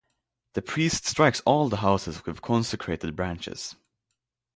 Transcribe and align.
The 0.53 0.63
priest 0.63 1.05
strikes 1.05 1.41
all 1.41 1.69
the 1.69 1.77
houses 1.77 2.25
with 2.25 2.41
consecrated 2.41 3.15
branches. 3.15 3.75